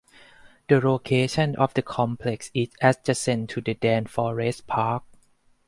[0.67, 5.03] The location of the complex is adjacent to the Daan Forest Park.